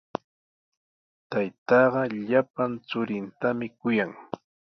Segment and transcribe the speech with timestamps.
[1.31, 4.11] Taytaaqa llapan churintami kuyan.